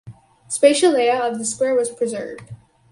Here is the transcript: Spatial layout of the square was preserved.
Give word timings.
Spatial 0.47 0.93
layout 0.93 1.31
of 1.31 1.37
the 1.37 1.45
square 1.45 1.75
was 1.75 1.91
preserved. 1.91 2.51